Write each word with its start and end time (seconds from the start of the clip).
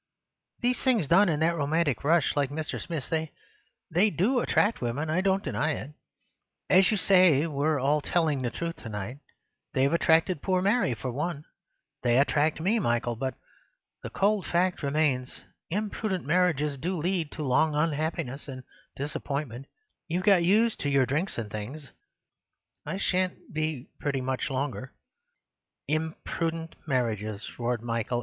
These 0.61 0.81
things 0.83 1.07
done 1.07 1.29
in 1.29 1.41
that 1.41 1.55
romantic 1.55 2.03
rush, 2.03 2.35
like 2.35 2.49
Mr. 2.49 2.81
Smith's, 2.81 3.07
they— 3.09 3.31
they 3.91 4.09
do 4.09 4.39
attract 4.39 4.81
women, 4.81 5.11
I 5.11 5.21
don't 5.21 5.43
deny 5.43 5.73
it. 5.73 5.91
As 6.71 6.89
you 6.89 6.97
say, 6.97 7.45
we're 7.45 7.79
all 7.79 8.01
telling 8.01 8.41
the 8.41 8.49
truth 8.49 8.77
to 8.77 8.89
night. 8.89 9.19
They've 9.75 9.93
attracted 9.93 10.41
poor 10.41 10.59
Mary, 10.59 10.95
for 10.95 11.11
one. 11.11 11.45
They 12.01 12.17
attract 12.17 12.59
me, 12.59 12.79
Michael. 12.79 13.15
But 13.15 13.35
the 14.01 14.09
cold 14.09 14.47
fact 14.47 14.81
remains: 14.81 15.43
imprudent 15.69 16.25
marriages 16.25 16.79
do 16.79 16.97
lead 16.97 17.31
to 17.33 17.43
long 17.43 17.75
unhappiness 17.75 18.47
and 18.47 18.63
disappointment— 18.95 19.67
you've 20.07 20.23
got 20.23 20.43
used 20.43 20.79
to 20.79 20.89
your 20.89 21.05
drinks 21.05 21.37
and 21.37 21.51
things—I 21.51 22.97
shan't 22.97 23.53
be 23.53 23.91
pretty 23.99 24.21
much 24.21 24.49
longer—" 24.49 24.93
"Imprudent 25.87 26.73
marriages!" 26.87 27.45
roared 27.59 27.83
Michael. 27.83 28.19